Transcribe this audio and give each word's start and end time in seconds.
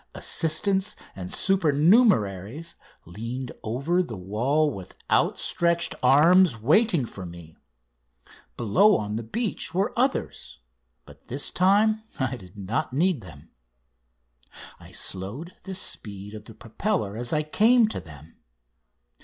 Assistants 0.15 0.95
and 1.15 1.29
supernumeraries 1.31 2.73
leaned 3.05 3.51
over 3.61 4.01
the 4.01 4.17
wall 4.17 4.71
with 4.73 4.95
outstretched 5.11 5.93
arms 6.01 6.59
waiting 6.59 7.05
for 7.05 7.23
me; 7.23 7.55
below 8.57 8.97
on 8.97 9.15
the 9.15 9.21
beach 9.21 9.75
were 9.75 9.93
others, 9.95 10.57
but 11.05 11.27
this 11.27 11.51
time 11.51 12.01
I 12.19 12.35
did 12.35 12.57
not 12.57 12.93
need 12.93 13.21
them. 13.21 13.51
I 14.79 14.91
slowed 14.91 15.55
the 15.65 15.75
speed 15.75 16.33
of 16.33 16.45
the 16.45 16.55
propeller 16.55 17.15
as 17.15 17.31
I 17.31 17.43
came 17.43 17.87
to 17.89 17.99
them. 17.99 18.37